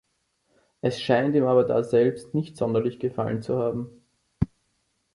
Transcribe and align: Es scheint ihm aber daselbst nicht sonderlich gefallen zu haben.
Es 0.81 0.99
scheint 0.99 1.35
ihm 1.35 1.45
aber 1.45 1.63
daselbst 1.63 2.33
nicht 2.33 2.57
sonderlich 2.57 2.99
gefallen 2.99 3.43
zu 3.43 3.59
haben. 3.59 4.01